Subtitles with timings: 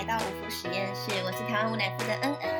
[0.00, 2.50] 来到无肤实验室，我是台湾无奶肤的恩恩，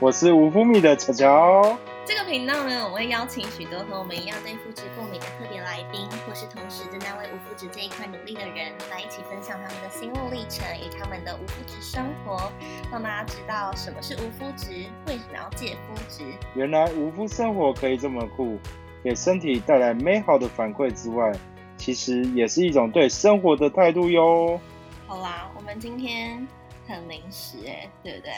[0.00, 1.78] 我是无肤米的乔乔。
[2.06, 12.50] 这个频道呢，我会邀请许多和我们一样对肤质过敏的特别来宾，或是同时正在为无肤质这一块努力的人，来一起分享他们的心路历程与他们的无肤质生活，
[12.90, 16.24] 让大家知道什么是无肤质，为什么要戒肤质。
[16.54, 18.58] 原来无肤生活可以这么酷，
[19.04, 21.30] 给身体带来美好的反馈之外，
[21.76, 24.58] 其实也是一种对生活的态度哟。
[25.06, 26.44] 好啦，我们今天
[26.86, 28.32] 很临时哎，对不对？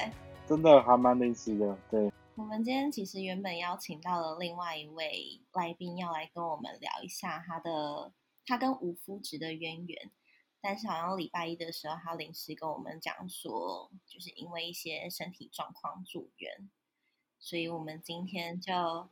[0.46, 2.10] 真的还蛮临时的，对。
[2.34, 8.12] 我们今天其实原本邀请到了另外一位来宾，要来跟我们聊一下他的
[8.46, 10.10] 他跟无肤质的渊源，
[10.62, 16.70] 但是好像礼拜一的时候，他临时跟我们讲说，就是因为一些身体状况住院，
[17.38, 19.10] 所以我们今天就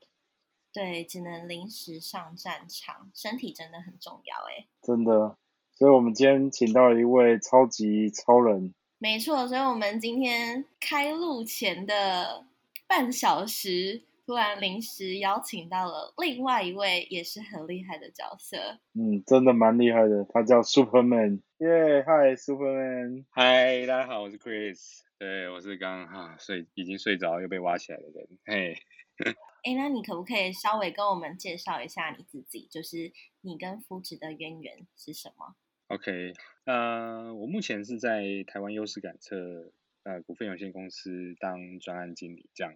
[0.72, 5.36] 对只能临时上战场，身体真的很重要哎，真的。
[5.72, 9.46] 所以我们今天请到了一位超级超人，没错。
[9.46, 12.44] 所以我们今天开录前的
[12.86, 18.78] 半小时，突然临时邀请到了另外一位也是很厉害的角色。
[18.94, 21.40] 嗯，真的蛮厉害的，他叫 Superman。
[21.58, 23.24] 耶，嗨，Superman。
[23.30, 25.00] 嗨，大家好，我是 Chris。
[25.18, 28.28] 对，我是刚哈睡已经睡着又被挖起来的人。
[28.44, 28.76] 嘿。
[29.64, 32.68] 哎，那你可不可以稍微跟我们介绍一下你自己？
[32.70, 35.54] 就是你跟肤质的渊源是什么
[35.88, 36.32] ？OK，
[36.64, 42.74] 呃，我目前是在台湾优势感测呃股份有限公司当专案经理，这样。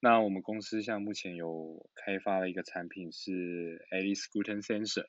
[0.00, 5.06] 那我们公司像目前有开发了一个产品是 Alice Gluten Sensor，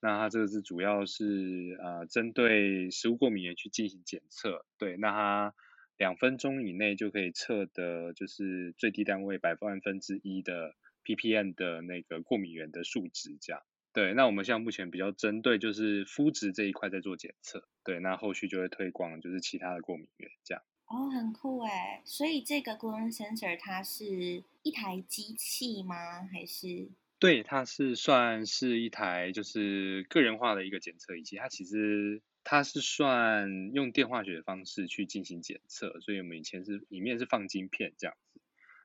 [0.00, 5.54] 那它这个是主要是呃针对食物过敏源去进行检测，对，那它
[5.96, 13.62] 两分钟以内就可以测的，就是最低单位百万分之一的 ppm 的那个过敏源的数值，这样。
[13.92, 20.62] 对，那我们像目前比较针对就是肤质这一块在做检测，对，那后续就会推广就是其他的过敏源这样。
[20.86, 25.94] 哦，很酷哎，所以这个 gluten sensor 它是一台机器吗？
[26.32, 26.88] 还是？
[27.18, 38.40] 对，它是算是一台就是个人化的一个检测仪器，它其实它是算用电化学的方式去进行检测，所以我们以前是里面是放晶片这样子。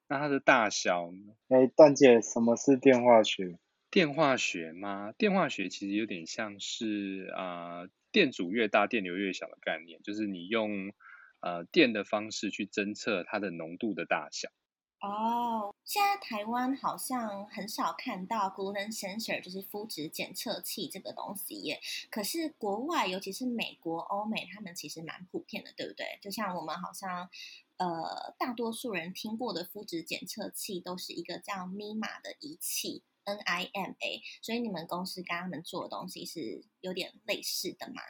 [0.07, 1.33] 那它的大小呢？
[1.47, 3.57] 哎，蛋姐，什么是电化学？
[3.95, 5.13] 电化学吗？
[5.13, 10.91] 电化学其实有点像是啊，电阻越大，电流越小的概念，就是你用
[11.39, 14.49] 呃电的方式去侦测它的浓度的大小。
[14.99, 21.79] 哦，现在台湾好像很少看到 gluten sensor，就是肤质检测器这个东西耶。
[22.11, 26.19] 可是国外，尤其是美国、欧美，他们其实蛮普遍的，对不对？
[26.21, 27.29] 就像我们好像
[27.77, 33.01] 呃，大多数人听过的肤质检测器，都是一个叫 MIMA 的仪器。
[33.25, 38.01] NIMA，所以你们公司跟他们做的东西是有点类似的吗？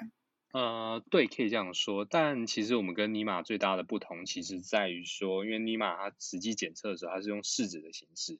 [0.53, 2.05] 呃，对，可以这样说。
[2.05, 8.39] 但其实我们跟尼玛最大的不同，其实在于说，因为尼玛它实际检测的时候，它是用试纸的形式。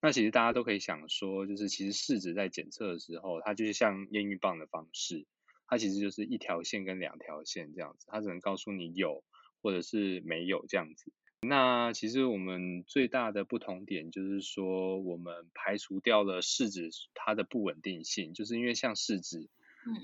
[0.00, 5.26] 那其实大家都可以想说，就是其实试纸在检测的时候，它就是像验孕棒的方式，
[5.68, 9.22] 它其实就是一条线跟两条线这样子，它只能告诉你有
[9.62, 11.12] 或者是没有这样子。
[11.44, 19.48] 那其实我们最大的不同点就是说，我们排除掉了试纸它的不稳定性，就是因为像试纸，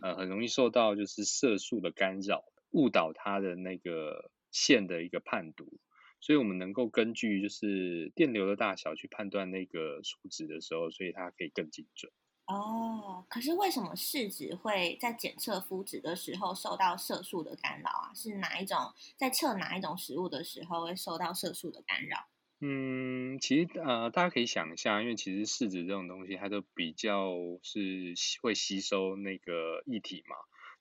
[0.03, 5.78] 呃，很容易受到就是色素的干扰，误导它的那个线的一个判读，
[6.21, 12.10] 所以我们能够根据就是电流的大小去判断那个数值的时候，所以它可以更精准。
[12.48, 18.10] 哦，可是为什么试纸会在检测肤质的时候受到色素的干扰啊？
[18.14, 18.76] 是哪一种
[19.19, 22.26] 在测哪一种食物的时候会受到色素的干扰？
[22.60, 27.31] 嗯，其实呃，大家可以想一下，因为其实试纸这种东西，它都比较
[27.62, 30.34] 是会吸收那个液体嘛。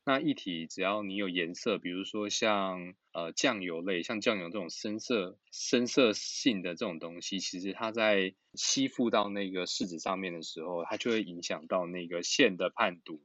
[0.07, 13.19] 那一体只要你有颜色，比如说像呃酱油类，像酱油这种深色深色性的这种东西，其实它在吸附到那个试纸上面的时候，它就会影响到那个线的判读，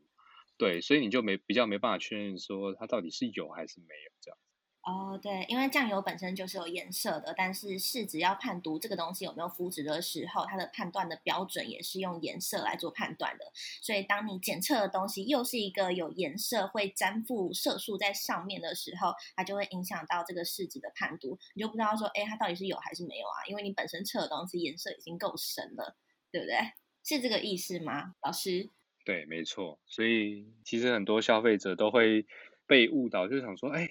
[0.59, 4.39] 对，所以你就没比较没办法确认说它到底是有还是没有这样。
[4.85, 13.45] 哦，对，因为酱油本身就是有颜色的，但是试纸要判读这个东西有没有肤质的时候，它的判断的标准也是用颜色来做判断的。
[13.81, 23.47] 所以，当你检测的东西又是一个有颜色、会粘附色素在上面的时候，它就会影响到这个试纸的判读，你就不知道说，哎，它到底是有还是没有啊？
[23.47, 25.97] 因为你本身测的东西颜色已经够深了，
[26.33, 26.57] 对不对？
[27.05, 28.69] 是这个意思吗，老师？
[29.05, 29.79] 对，没错。
[29.87, 32.27] 所以，其实很多消费者都会
[32.67, 33.89] 被误导，就想说，哎。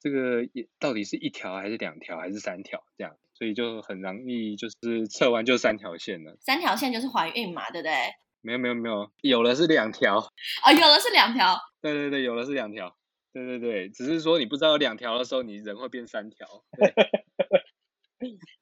[0.00, 6.36] 这个也到底是一条还是两条还是三条这样，所以就很容易就是测完就三条线了。
[6.40, 7.92] 三条线就是怀孕嘛，对不对？
[8.40, 10.18] 没有没有没有，有了是两条。
[10.62, 11.54] 啊， 有了是两条。
[11.82, 12.96] 对对对，有了是两条。
[13.32, 16.46] 对对对，只是说你不知道两条的时候，你人会变三条。
[16.78, 16.88] 对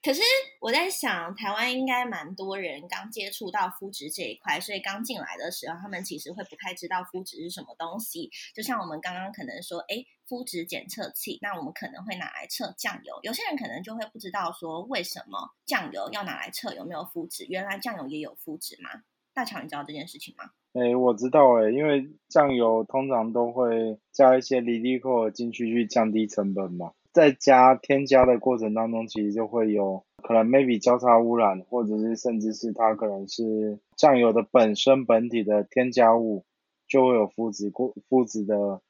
[0.02, 0.20] 可是
[0.60, 8.30] 我在想，台湾应该蛮多人刚接触到肤质这一块，所以刚进来的时候，他们其实会不太知道肤质是什么东西。
[8.54, 13.18] 就像我们刚刚可能说，哎，肤质检测器，那我们可能会拿来测酱油。
[13.22, 17.44] 有些人可能就会不知道说，为什么酱油要拿来测有没有肤质？
[17.48, 18.90] 原来酱油也有肤质吗？
[19.34, 20.50] 大乔，你知道这件事情吗？
[20.74, 26.92] 哎，我知道哎，因为酱油通常都会加一些离离克进去，去降低成本嘛。
[27.18, 36.44] 在加添加的过程当中，其实就会有可能 maybe 交叉污染，或者是甚至是它可能是酱油的本身本体的添加物，
[36.86, 38.80] 就会有肤质过肤质的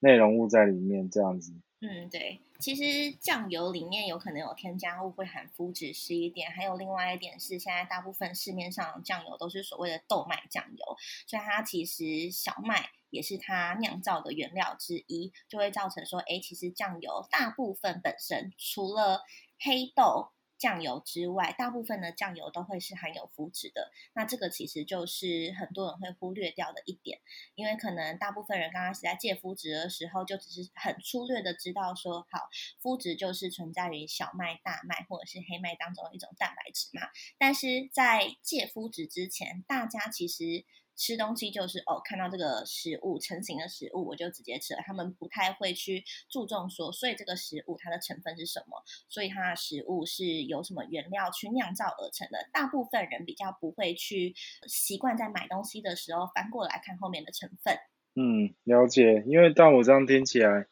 [0.00, 1.52] 内容物在里面这样子。
[1.82, 10.96] 嗯，对，其实酱油里面有可能有添加物会含肤质是一点，还有另外一点是，现在大部分市面上酱油都是所谓的豆麦酱油，
[11.26, 19.22] 所以它其实小麦也是它酿造的原料之一，就会造成说，哎，其实酱油大部分本身除了
[19.58, 20.32] 黑豆。
[20.56, 23.90] 酱油之外，大部分的酱油都会是含有麸质的。
[24.14, 27.20] 那这个其实就是很多人会忽略掉的一点，
[27.54, 32.48] 因为可能大部分人刚开始在戒麸质的时候，就只是很粗略的知道说，好，
[32.80, 37.08] 麸质就是存在于小麦、大麦或者是黑麦当中的一种蛋白质嘛。
[37.36, 40.64] 但是在戒麸质之前，大家其实。
[40.96, 44.80] 吃东西就是哦，看到这个食物成型的食物，我就直接吃了。
[44.86, 52.48] 他们不太会去注重说，所以这个食物它的成分是什么，所以它的食物是由什么原料去酿造而成的。
[52.52, 54.34] 大部分人比较不会去
[54.66, 57.76] 习惯在买东西的时候翻过来看后面的成分。
[58.16, 59.24] 嗯，了解。
[59.26, 60.66] 因为当我这样听起来，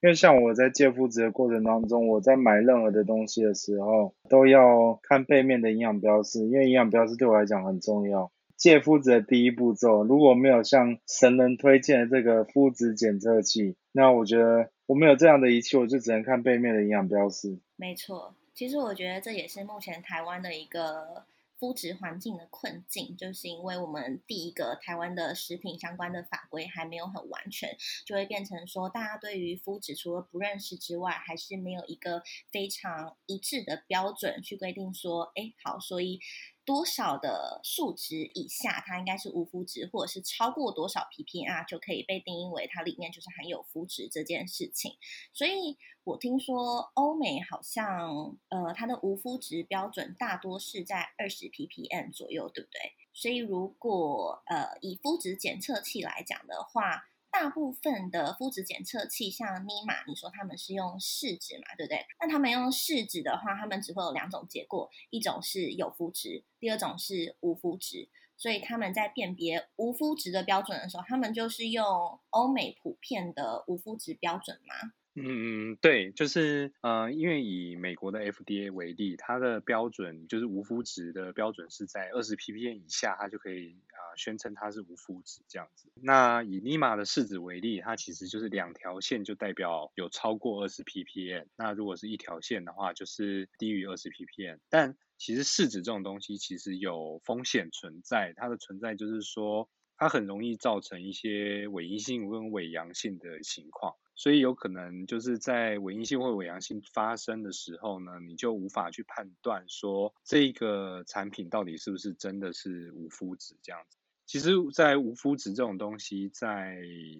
[0.00, 8.30] 因为像我在戒麸质的过程当中，我在买任何的东西的时候，都要看背面的营养标示，因为营养标示对我来讲很重要。
[8.64, 17.60] 借肤质的第一步骤，如果没有像神人推荐的这个肤质检测器，那我觉得我没有这样的仪器，我就只能看背面的营养标识。
[17.76, 21.26] 没错，其实我觉得这也是目前台湾的一个
[21.58, 27.76] 肤质环境的困境，就是因为我们第一个台湾的食品相关的法规还没有很完全，
[28.06, 36.18] 就会变成说大家对于肤质除了不认识之外，还是没有一个非常一致的标准去规定说，哎，好，所以。
[36.64, 44.92] 多少的数值以下，它应该是无麸质，或者是超过多少 ppm 就可以被定义为它里面就是含有麸质这件事情。
[45.32, 52.80] 所以我听说欧美好像呃它的无麸质标准大多是在二十 ppm 左右，对不对？
[53.12, 57.04] 所以如果呃以肤质检测器来讲的话。
[57.36, 62.06] 大部分的肤质检测器，像尼玛，你说他们是用试纸嘛，对不对？
[62.20, 68.08] 那他们用试纸的话，他们只会有两种结果，一种是有肤质，第二种是无肤质。
[68.36, 74.92] 所以他们在辨别无肤质的标准的时候，他们就是用欧美普遍的无肤质标准吗？
[75.16, 85.88] 嗯，对，就是呃，因为以美国的 FDA 为例，它的标准就是无麸质的标准是在二十 ppm 以下，它就可以啊宣称它是无麸质这样子。
[85.94, 94.58] 那以尼玛的试纸为例，它其实就是两条线就代表有超过二十 ppm，那如果是一条线的话，就是低于二十 ppm。
[94.68, 99.68] 但其实试纸这种东西其实有风险存在，它的存在就是说
[100.04, 103.94] 它很容易造成一些伪阴性跟伪阳性的情况。
[104.14, 113.96] 所以有可能就是在伪阴性或伪阳性发生的时候呢，你就无法去判断说这个产品到底是不是真的是无麸质这样子。
[114.26, 116.76] 其实，在无麸质这种东西，在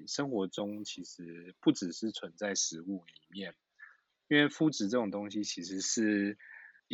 [0.06, 3.54] 生活中其实不只是存在食物里面，
[4.28, 6.36] 因为麸质这种东西其实是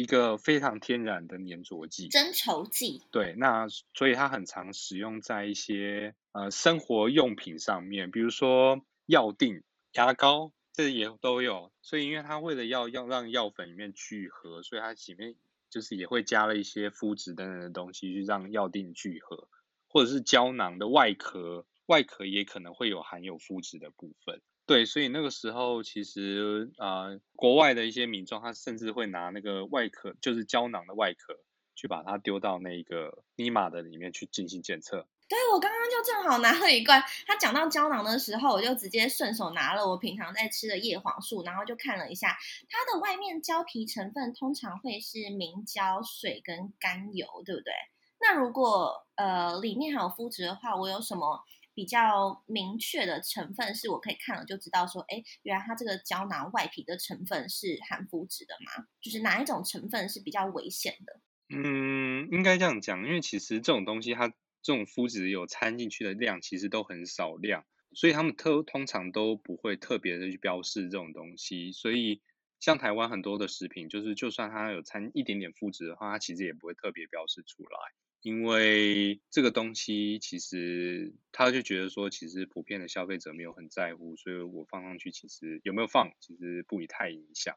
[0.00, 3.02] 一个非常天然的粘着剂、增稠剂。
[3.10, 9.62] 对，那所以它很常使用在一些呃生活用品上面，比如说药定。
[9.94, 15.34] 牙膏这也都有，所以因为它为了要要让药粉里面聚合，所以它里面
[15.68, 19.48] 就是也会加了一些肤质等等的东西去让药定聚合，
[19.88, 24.40] 或者是胶囊的外壳，外壳也可能会有含有肤质的部分。
[24.64, 31.34] 对，所以那个时候其实啊，国外的一些民众他甚至会拿那个外壳，就是胶囊的外壳，
[31.74, 35.08] 去把它丢到那个尼玛的里面去进行检测。
[35.28, 37.02] 对，我刚刚就正好拿了一罐。
[37.26, 42.36] 他讲到胶囊的时候，我就直接顺手拿了我平常在吃的叶黄素，然后就看了一下
[42.68, 47.72] 它的外面胶皮成分，通常会是明胶、水跟甘油，对不对？
[48.20, 51.42] 那如果呃里面还有肤质的话，我有什么
[51.80, 58.84] 比较明确的成分是我可以看了就知道说，哎，原来它这个胶囊外皮的成分是含麸质的吗？
[59.00, 61.20] 就是哪一种成分是比较危险的？
[61.48, 64.30] 嗯，应该这样讲，因为其实这种东西它。
[64.62, 71.72] 这种麸质有掺进去的量其实都很少量，所以他们特通常都不会特别的去标示这种东西。
[71.72, 72.20] 所以
[72.60, 77.78] 像台湾很多的食品，就是就算它有掺一点点麸质的话，它其实也不会特别标示出来。
[78.22, 87.56] 因为这个东西其实他就觉得说，其实普遍的消费者没有很在乎，所以我放上去其实有没有放，其实不以太影响。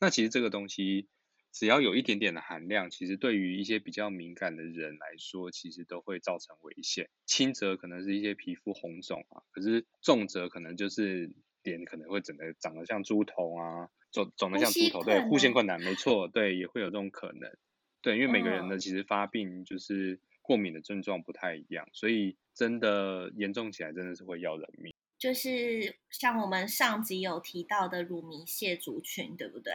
[0.00, 1.08] 那其实这个东西
[1.52, 7.10] 只要有一点点的含量，其实对于一些比较敏感的人来说，其实都会造成危险。
[7.26, 11.30] 轻则可能是一些皮肤红肿啊，可是重则可能就是
[11.62, 17.50] 脸可能会整个长得像猪头啊，肿肿得像猪头，对，呼吸困难，没错，对，也会有这种可能。
[18.00, 24.94] 对，因为每个人的其实发病就是过敏的症状不太一样，所以真的严重起来真的是会要人命。
[25.18, 29.72] 就是像我们上集有提到的乳糜泻族群，对不对？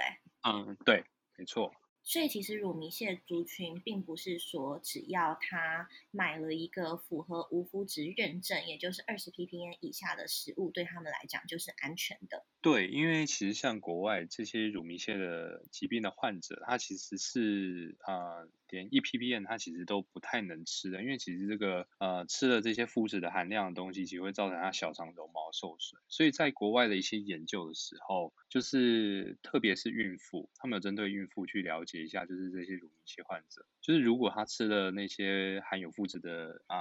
[0.47, 1.03] 嗯，对，
[1.37, 1.73] 没错。
[2.03, 12.45] 所以其实乳糜泻族群并不是说只要他买了一个符合无麸质认证，也就是二十 ppm 以下的食物，对他们来讲就是安全的。
[12.61, 18.45] 对，因为其实像国外这些乳糜泻的疾病的患者，他其实是啊。
[18.73, 26.01] 连一 ppm 它其实都不太能吃的，因为其实这个呃吃了这些麸质的含量的东西，其实会造成它小肠绒毛受损。
[26.09, 36.77] 所以在国外的一些研究的时候，就是特别是孕妇，他们有针对孕妇去了解一下，就是这些乳糜泻患者，就是如果他吃了那些含有麸质的啊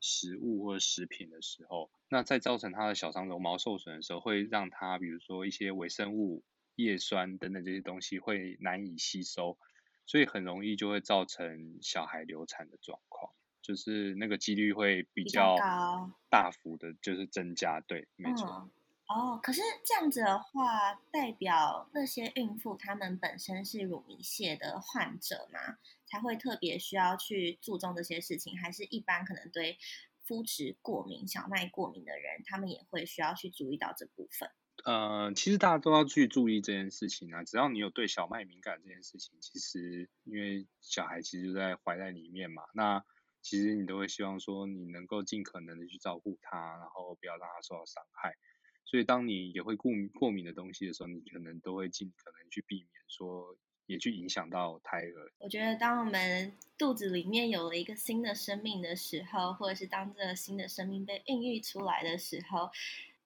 [0.00, 6.44] 食物或者食品的时候，那在造成他的小肠绒毛受损的时候，会让他比如说一些微生物、
[6.76, 9.58] 叶酸等等这些东西会难以吸收。
[10.06, 13.32] 所以很容易就会造成小孩流产的状况，
[13.62, 15.56] 就是那个几率会比较
[16.28, 17.80] 大幅的，就是增加。
[17.80, 18.70] 对，没错。
[19.08, 25.78] 哦，可是这样子的话，代表那些孕妇她们本身是乳糜泻的患者嘛？
[26.06, 29.78] 才会特别需要去注重这些事情，还是一般可能对
[30.22, 34.50] 肤质过敏、小麦过敏的人，他们也会需要去注意到这部分？
[34.84, 37.44] 呃，其实大家都要去注意这件事情啊。
[37.44, 43.04] 只要你有对小麦敏感这件事情，其实因为小孩其实就在怀在里面嘛，那
[43.42, 48.34] 其实你都会希望说你能够尽可能的去照顾他，然后不要让他受到伤害。
[48.84, 55.32] 所以当你也会过敏过敏的东西的时候，你可能都会尽可能去避免说也去影响到胎儿。
[55.38, 62.68] 我觉得当我们肚子里面有了一个新的生命的时候，或者是当这个新的生命被孕育出来的时候。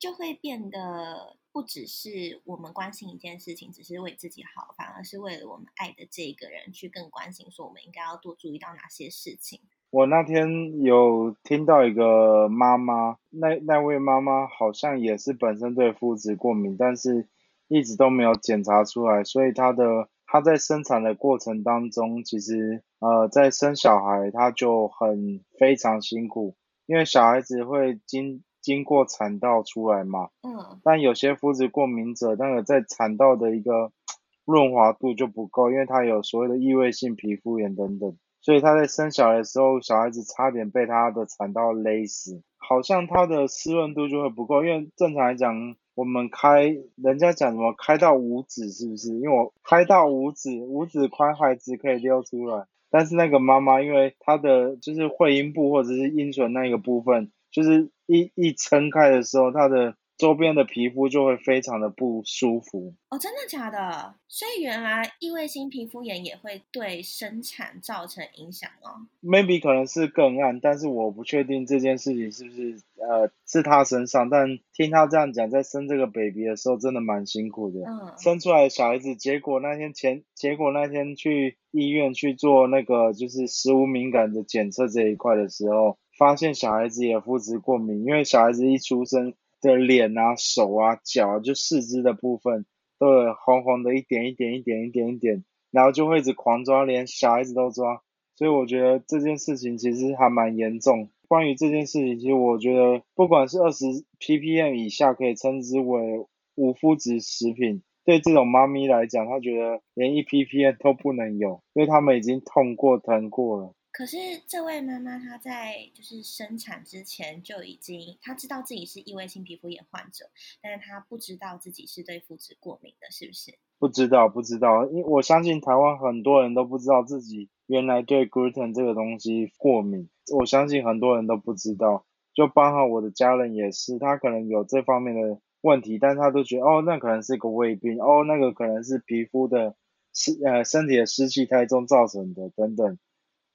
[0.07, 9.59] 就会变得不只是我们关心一件事情，只是为自己好，反而是为了我们爱的这个人去更关心，说我们应该要多注意到哪些事情。
[9.91, 17.27] 我那天有听到一个妈妈，那那位妈妈好像也是本身对肤质过敏，但是
[17.67, 26.55] 一直都没有检查出来，所以她的她在生产的过程当中，其实呃在生小孩她就很非常辛苦，
[26.87, 28.45] 因为小孩子会经。
[28.67, 33.93] 经过产道出来嘛，嗯，但有些肤质过敏者，那个在产道的一个
[34.45, 49.15] 润滑度就不够，因为它有所谓的异位性皮肤炎等等，所以他在生小孩的时候，小孩子差点被他的产道勒死，好像他的湿润度就会不够，因为正常来讲，我们开人家讲什么开到五指是不是？
[49.15, 57.31] 因为我开到五指，五指宽孩子可以溜出来，但是那个妈妈因为她的就是会阴部或者是阴唇那个部分。
[57.57, 62.93] 就是一一撑开的时候，它的周边的皮肤就会非常的不舒服。
[63.09, 64.15] 哦，真的假的？
[64.29, 69.09] 所以原来异位性皮肤炎也会对生产造成影响哦。
[69.23, 74.29] Maybe 可能是更暗，但是我不确定这件事情是不是呃是他身上。
[74.29, 77.81] 但听他这样讲，在生这个 baby 的时候，真的蛮辛苦的。
[77.89, 78.13] 嗯。
[78.19, 85.97] 生出来的小孩子，结果那天前，结果那天去医院去做那个就是食物敏感的检测这一块的时候。
[86.19, 92.65] 发现小孩子也肤质过敏，因为小孩子一出生的脸啊、手啊、脚啊，就四肢的部分
[92.99, 98.03] 都有红红的，一点一点、一点一点、一点，然后就会一直狂抓，连小孩子都抓。
[98.35, 101.09] 所以我觉得这件事情其实还蛮严重。
[101.27, 103.87] 关于这件事情，其实我觉得不管是二十
[104.21, 113.73] ppm 以下可以称之为无麸质食品，对这种妈咪来讲，她觉得连一 ppm 都不能有，因为他们已经痛过、疼过了。
[113.97, 120.27] 可是这位妈妈她在就是生产之前就已经，她知道自己是异位性皮肤炎患者，
[120.61, 123.59] 但是她不知道自己是对肤质过敏的，是不是？
[123.79, 130.11] 不知道，不知道，因为我相信台湾很多人都不知道自己原来对 gluten 这个东西过敏。
[130.37, 139.75] 我相信很多人都不知道，就包括我的家人也是，他可能有这方面的问题，但他都觉得哦，那可能是一个胃病，哦，那个可能是皮肤的
[140.13, 142.99] 湿呃身体的湿气太重造成的等等。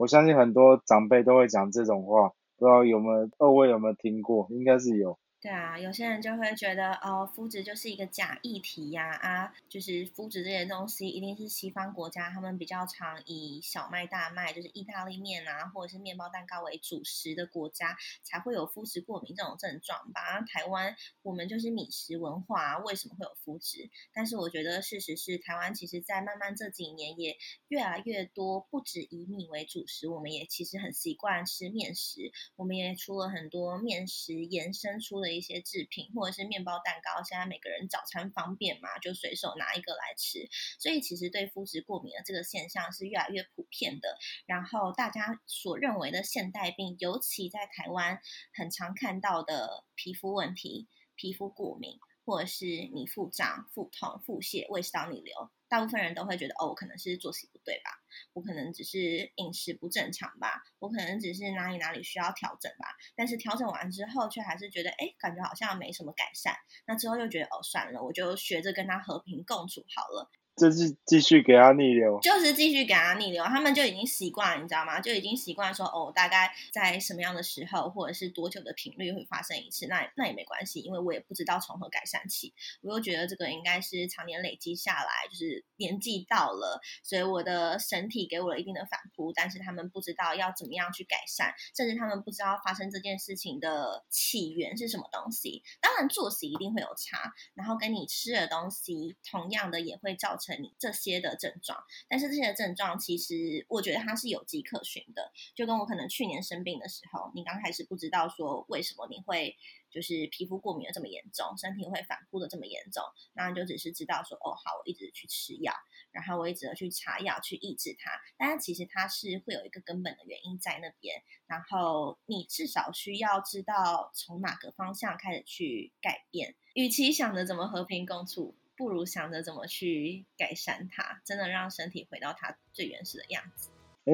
[0.01, 4.48] 我相信很多长辈都会讲这种话，不知道有没有二位有没有听过？
[4.50, 5.20] 应该是有。
[5.41, 20.41] 对啊，有些人就会觉得哦，肤质就是一个假议题呀啊，就是肤质这些东西一定是西方国家他们比较常以小麦、大麦，就是意大利面啊，或者是面包、蛋糕为主食的国家才会有肤质过敏这种症状吧？
[20.41, 23.89] 台湾我们就是米食文化，为什么会有肤质？
[24.13, 27.36] 但是我觉得事实是，台湾其实在慢慢这几年也
[27.67, 35.31] 越来越多，不止以米为主食，我们也其实很习惯吃面食，我们也出了很多面食延伸出的。
[35.32, 40.50] 一些制品或者是面包蛋糕，现在每个人早餐方便嘛，就随手拿一个来吃。
[40.80, 44.18] 所以其实对肤质过敏的这个现象是越来越普遍的。
[44.46, 48.20] 然后大家所认为的现代病，尤其在台湾
[48.54, 52.00] 很常看到的皮肤问题，皮肤过敏。
[52.24, 55.34] 或者是你腹胀、腹痛、腹泻、胃食道逆流，
[55.72, 57.92] 大部分人都会觉得哦，我可能是作息不对吧？
[58.34, 60.62] 我可能只是饮食不正常吧？
[60.80, 62.94] 我可能只是哪里哪里需要调整吧？
[63.16, 66.54] 但是调整完之后，却还是觉得哎，感觉好像没什么改善。
[66.86, 70.30] 那之后又觉得哦，算了，我就学着跟他和平共处好了。
[70.62, 75.01] 就是继续给他逆流，就是继续给他逆流，他们就已经习惯了，你知道吗？
[75.01, 82.53] 就已经习惯说，哦，大概在什么样的时候，或者是多久的频率会发生一次，那那也没关系，因为我也不知道从何改善起。
[82.84, 95.63] 我又觉得这个应该是常年累积下来，就是年纪到了，所以我的身体给我了一定的反扑，但是他们不知道要怎么样去改善，甚至他们不知道发生这件事情的起源是什么东西。
[95.82, 100.50] 当然作息一定会有差，然后跟你吃的东西同样的也会造成。
[100.58, 109.55] 你这些的症状，但是这些的症状其实我觉得它是有迹可循的，就跟我可能去年生病的时候，你刚开始不知道说为什么你会
[109.89, 113.03] 就是皮肤过敏的这么严重，身体会反复的这么严重，
[113.34, 115.74] 那就只是知道说哦好，我一直去吃药，
[116.12, 128.55] 然后我一直去擦药去抑制它，但是其实它是会有一个根本的原因在那边，然后你至少需要知道从哪个方向开始去改变，与其想着怎么和平共处。
[128.82, 133.70] 不如想着怎么去改善它，真的让身体回到它最原始的样子。
[134.06, 134.13] 哎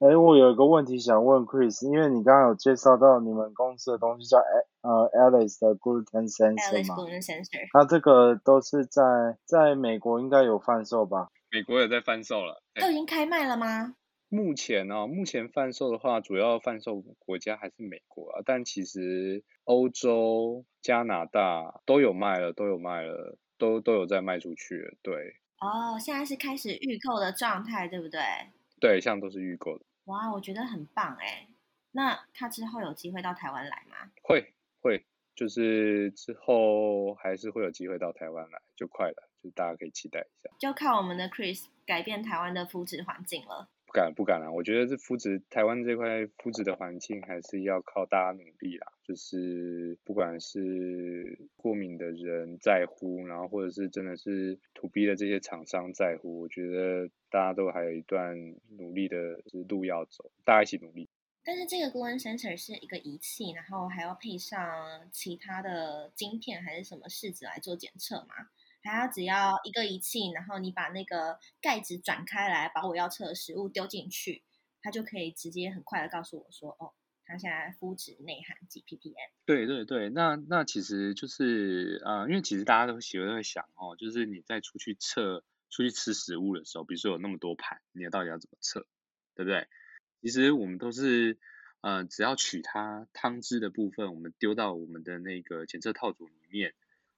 [0.00, 4.36] 哎，我有一个问题想问 Chris，因为你刚刚有介绍到你们公司的东西叫
[4.82, 9.02] 呃 Alice 的 Gluten Sensor 嘛？Alice Gluten Sensor，它这个都是在
[9.46, 11.30] 在美国应该有贩售吧？
[11.50, 13.94] 美国也在贩售了，都已经开卖了吗？
[14.28, 23.38] 目前呢，目前贩售的话，主要贩售国家还是美国啊，但其实欧洲、加拿大都有卖了，都有卖了。
[23.58, 25.36] 都都有在卖出去，对。
[25.60, 28.20] 哦，现在是开始预购的状态，对不对？
[28.80, 29.84] 对，像都是预购的。
[30.04, 31.48] 哇，我觉得很棒哎。
[31.92, 34.10] 那他之后有机会到台湾来吗？
[34.22, 40.50] 会会，就是之后还是会有机会到台湾来，就快了，就大家可以期待一下。
[40.58, 43.68] 就靠我们的 Chris 改变台湾的肤质环境了。
[43.94, 48.92] 不敢不敢了，我觉得这肤质台湾这块肤质的环境还是要靠大家努力啦。
[49.04, 58.36] 就是不管是过敏的人在乎，然后或者是真的是土逼的这些厂商在乎，我觉得大家都还有一段
[58.76, 61.08] 努力的路要走，大家一起努力。
[61.44, 68.34] 但是这个 Glue Sensor 是一个仪器，然后还要配上其他的晶片还是什么试纸来做检测吗？
[68.84, 74.44] 还要只要一个仪器，然后你把那个盖子转开来，把我要测的食物丢进去，
[74.82, 76.92] 它就可以直接很快的告诉我说，哦，
[77.24, 79.14] 它现在肤质内含几 ppm。
[79.46, 88.86] 对对对，那那其实就是呃，因为其实大家都喜欢会想哦，就是你在出去测、出去吃食物的时候，比如说有那么多盘，你到底要怎么测，
[89.34, 89.66] 对不对？
[90.20, 91.38] 其实我们都是
[91.80, 96.74] 呃，只要取它汤汁的部分，我们丢到我们的那个检测套组里面。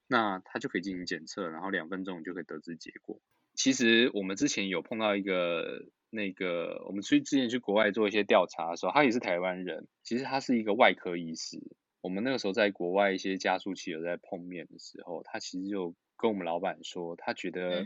[0.06, 3.20] 那它就可以进行检测，然后两分钟就可以得知结果。
[3.54, 11.58] 其实我们之前有碰到一个那个，我们去之前去国外做一些调查的时候，他也是台湾人，其实他是一个外科医师。
[12.02, 17.84] 我们那个时候在国外一些加速器有在碰面的时候，他其实就跟我们老板说，他觉得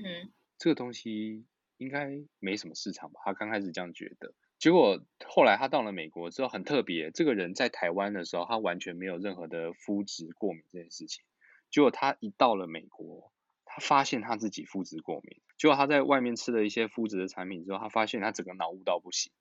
[0.59, 1.47] 这个东西
[1.79, 3.21] 应该没什么市场吧。
[3.25, 11.25] 他刚开始这样觉得，结果后来他到了美国之后很特别，这个人在台湾的时候，他完全没有任何的肤质过敏这件事情。
[11.71, 13.33] 结果他一到了美国，
[13.65, 15.41] 他发现他自己肤质过敏。
[15.57, 19.33] 结果他在外面吃了一些肤质的产品之后，他发现他整个脑雾到不行。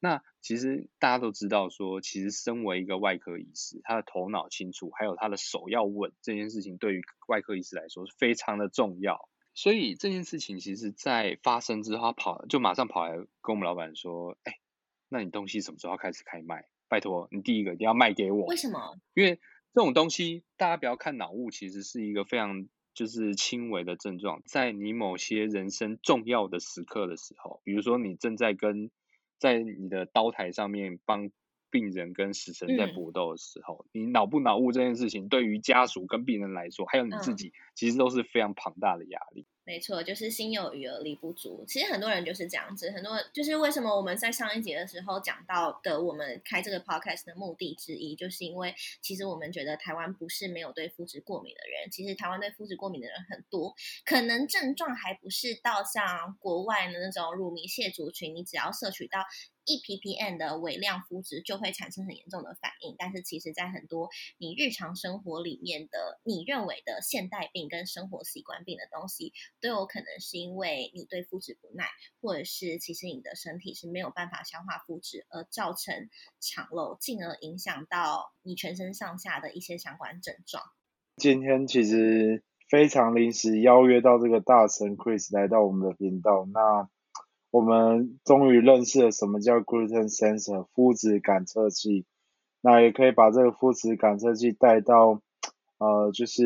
[0.00, 9.28] 那其实大家都知道，说其实身为一个外科医师，他的头脑清楚，还有他的手要稳，这件事情对于外科医师来说是非常的重要。
[9.54, 14.58] 所以这件事情其实，在发生之后，他跑就马上跑来跟我们老板说：“哎，
[15.08, 16.66] 那你东西什么时候开始开卖？
[16.88, 18.98] 拜托，你第一个一定要卖给我。”为什么？
[19.14, 19.40] 因为
[19.74, 24.40] 这种东西，大家不要看脑雾，其实是一个非常就是轻微的症状。
[24.46, 28.92] 在你某些人生重要的时刻的时候，比如说你正在跟
[29.40, 31.32] 在你的刀台上面帮
[31.70, 39.44] 病人跟死神在嗯搏斗的时候，你脑不脑雾这件事情，对于家属跟病人来说，还有你自嗯己，其实都是非常庞大的压力。
[39.66, 41.64] 没错，就是心有余而力不足。
[41.66, 53.74] 其实很多人就是这样子，很多就是为什么我们在上一节的时候讲到的，我们开这个 podcast 的目的之一，就是因为其实我们觉得台湾不是没有对肤质过敏的人，其实台湾对肤质过敏的人很多，
[54.04, 59.20] 可能症状还不是到像国外的那种乳糜泻族群，你只要摄取到
[59.64, 69.32] 一 ppm 的微量肤质就会产生很严重的反应，但是其实在很多你日常生活里面的你认为的现代病跟生活习惯病的东西。
[69.64, 71.86] 都有可能是因为你对肤质不耐，
[72.20, 80.62] 或者是其实你的身体是没有办法消化肤质，而造成肠漏，进而影响到你全身上下的一些相关症状。
[81.16, 86.90] 今天其实非常临时邀约到这个大神 Chris 来到我们的频道，那
[87.50, 92.04] 我们终于认识了什么叫 gluten sensor 肤质感测器，
[92.60, 95.22] 那也可以把这个肤质感测器带到
[95.78, 96.42] 呃就是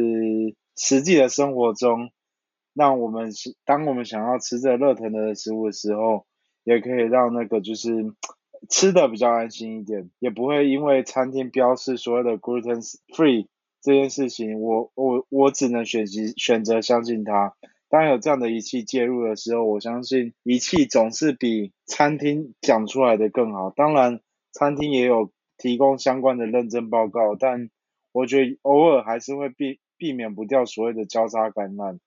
[0.76, 2.12] 实际的生活中，
[2.78, 6.26] 让我们是当我们想要吃这热腾腾的食物的时候，
[6.62, 7.90] 也可以让那个就是
[8.70, 12.80] 吃的比较安心一点，也不会因为餐厅标示所谓的 gluten
[13.16, 13.48] free
[13.82, 17.54] 这件事情，我我我只能选择选择相信它。
[17.88, 23.70] 当有这样的仪器介入的时候，我相信仪器总是比餐厅讲出来的更好。
[23.70, 24.20] 当然，
[24.52, 27.70] 餐厅也有提供相关的认证报告，但
[28.12, 31.98] 我觉得偶尔还是会避避免不掉所谓的交叉感染。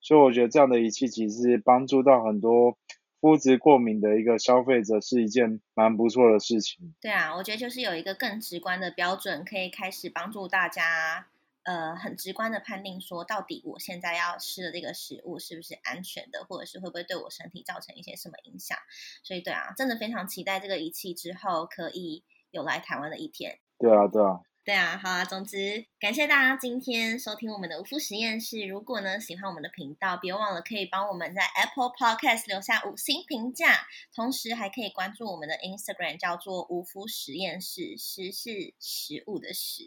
[0.00, 2.78] 所以我觉得这样的仪器其实帮助到很多
[3.20, 6.94] 肤质过敏的一个消费者是一件蛮不错的事情。
[7.00, 11.26] 对啊，我觉得就是有一个更直观的标准，可以开始帮助大家，
[11.64, 18.78] 呃，很直观的判定说，到底我现在要吃的这个食物是不是安全的，或者是会不会对我身体造成一些什么影响。
[19.24, 23.58] 所以，对啊，真的非常期待这个仪器之后可以有来台湾的一天。
[23.78, 24.40] 对啊，对啊。
[24.66, 28.66] 对啊，好啊，总之感谢大家今天收听我们的无肤实验室。
[28.66, 39.84] 如果呢喜欢我们的频道，别忘了可以帮我们在 Apple Podcast 留下五星评价，同时还可以关注我们的 Instagram，叫做无肤实验室，食是食物的食。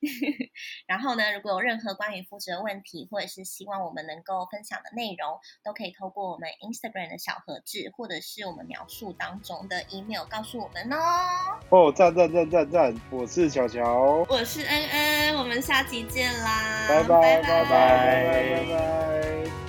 [0.86, 10.98] 然后呢，如果有任何关于肤质的问题，或者是希望我们能够分享的内容，都可以透过我们 Instagram 的小盒子，或者是我们描述当中的 email 告诉我们哦。
[11.70, 12.94] 哦，赞赞赞赞赞！
[13.10, 16.86] 我是乔乔我是恩恩，我们下期见啦！
[16.88, 19.63] 拜拜拜拜拜拜。